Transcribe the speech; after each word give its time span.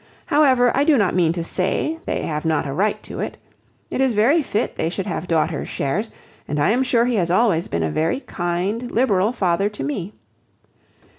However, 0.25 0.75
I 0.75 0.83
do 0.83 0.97
not 0.97 1.13
mean 1.13 1.31
to 1.33 1.43
say 1.43 1.99
they 2.07 2.23
have 2.23 2.43
not 2.43 2.65
a 2.65 2.73
right 2.73 3.03
to 3.03 3.19
it. 3.19 3.37
It 3.91 4.01
is 4.01 4.13
very 4.13 4.41
fit 4.41 4.75
they 4.75 4.89
should 4.89 5.05
have 5.05 5.27
daughters' 5.27 5.69
shares; 5.69 6.09
and 6.47 6.59
I 6.59 6.71
am 6.71 6.81
sure 6.81 7.05
he 7.05 7.17
has 7.17 7.29
always 7.29 7.67
been 7.67 7.83
a 7.83 7.91
very 7.91 8.21
kind, 8.21 8.89
liberal 8.91 9.31
father 9.31 9.69
to 9.69 9.83
me. 9.83 10.13